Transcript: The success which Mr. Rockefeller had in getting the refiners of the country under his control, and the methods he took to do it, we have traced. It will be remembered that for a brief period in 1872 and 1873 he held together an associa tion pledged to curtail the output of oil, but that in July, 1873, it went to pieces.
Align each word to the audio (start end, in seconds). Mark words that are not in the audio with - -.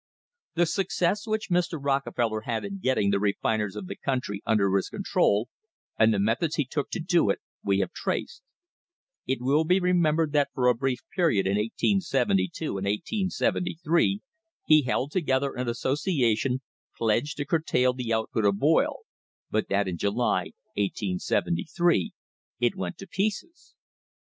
The 0.55 0.65
success 0.65 1.27
which 1.27 1.51
Mr. 1.51 1.77
Rockefeller 1.79 2.41
had 2.41 2.65
in 2.65 2.79
getting 2.79 3.11
the 3.11 3.19
refiners 3.19 3.75
of 3.75 3.85
the 3.85 3.95
country 3.95 4.41
under 4.47 4.75
his 4.75 4.89
control, 4.89 5.47
and 5.95 6.11
the 6.11 6.17
methods 6.17 6.55
he 6.55 6.65
took 6.65 6.89
to 6.89 6.99
do 6.99 7.29
it, 7.29 7.39
we 7.63 7.81
have 7.81 7.91
traced. 7.91 8.41
It 9.27 9.41
will 9.41 9.63
be 9.63 9.79
remembered 9.79 10.31
that 10.31 10.49
for 10.55 10.65
a 10.67 10.73
brief 10.73 11.01
period 11.15 11.45
in 11.45 11.51
1872 11.51 12.65
and 12.79 12.87
1873 12.87 14.23
he 14.65 14.81
held 14.81 15.11
together 15.11 15.53
an 15.53 15.67
associa 15.67 16.35
tion 16.35 16.61
pledged 16.97 17.37
to 17.37 17.45
curtail 17.45 17.93
the 17.93 18.11
output 18.11 18.43
of 18.45 18.57
oil, 18.63 19.01
but 19.51 19.67
that 19.69 19.87
in 19.87 19.97
July, 19.97 20.49
1873, 20.77 22.11
it 22.59 22.75
went 22.75 22.97
to 22.97 23.05
pieces. 23.05 23.75